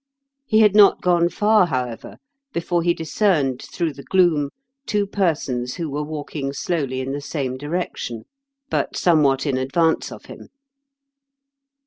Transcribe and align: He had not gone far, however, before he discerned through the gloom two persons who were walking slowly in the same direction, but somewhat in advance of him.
He 0.47 0.61
had 0.61 0.75
not 0.75 0.99
gone 1.03 1.29
far, 1.29 1.67
however, 1.67 2.17
before 2.53 2.81
he 2.81 2.91
discerned 2.91 3.61
through 3.61 3.93
the 3.93 4.01
gloom 4.01 4.49
two 4.87 5.05
persons 5.05 5.75
who 5.75 5.91
were 5.91 6.01
walking 6.01 6.53
slowly 6.53 7.01
in 7.01 7.11
the 7.11 7.21
same 7.21 7.55
direction, 7.55 8.23
but 8.67 8.97
somewhat 8.97 9.45
in 9.45 9.57
advance 9.59 10.11
of 10.11 10.25
him. 10.25 10.49